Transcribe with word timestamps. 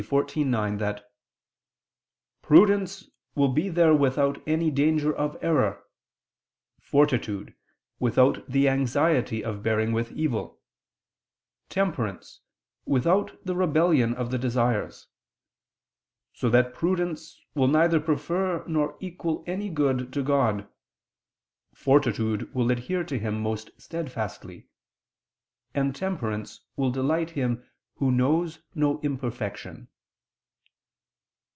xiv, 0.07 0.47
9) 0.47 0.77
that 0.79 1.11
"prudence 2.41 3.07
will 3.35 3.49
be 3.53 3.69
there 3.69 3.93
without 3.93 4.41
any 4.47 4.71
danger 4.71 5.13
of 5.15 5.37
error; 5.43 5.83
fortitude, 6.81 7.53
without 7.99 8.43
the 8.49 8.67
anxiety 8.67 9.43
of 9.43 9.61
bearing 9.61 9.93
with 9.93 10.11
evil; 10.13 10.59
temperance, 11.69 12.39
without 12.83 13.45
the 13.45 13.55
rebellion 13.55 14.15
of 14.15 14.31
the 14.31 14.39
desires: 14.39 15.05
so 16.33 16.49
that 16.49 16.73
prudence 16.73 17.39
will 17.53 17.67
neither 17.67 17.99
prefer 17.99 18.65
nor 18.65 18.97
equal 19.01 19.43
any 19.45 19.69
good 19.69 20.11
to 20.11 20.23
God; 20.23 20.67
fortitude 21.75 22.51
will 22.55 22.71
adhere 22.71 23.03
to 23.03 23.19
Him 23.19 23.39
most 23.39 23.69
steadfastly; 23.79 24.65
and 25.75 25.95
temperance 25.95 26.61
will 26.75 26.89
delight 26.89 27.37
in 27.37 27.43
Him 27.57 27.67
Who 27.97 28.11
knows 28.11 28.63
no 28.73 28.99
imperfection." 29.01 29.89